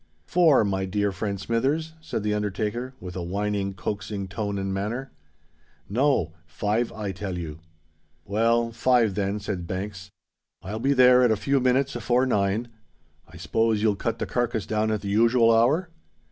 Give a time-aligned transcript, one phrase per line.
[0.25, 5.11] "Four, my dear friend Smithers?" said the undertaker, with a whining, coaxing tone and manner.
[5.87, 7.59] "No—five, I tell you."
[8.25, 10.09] "Well—five then," said Banks.
[10.63, 12.69] "I'll be there at a few minits 'afore nine:
[13.27, 15.91] I s'pose you'll cut the carkiss down at the usual hour?"